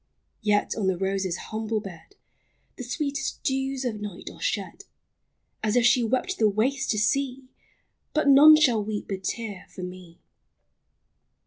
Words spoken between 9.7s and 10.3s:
me! LIFE.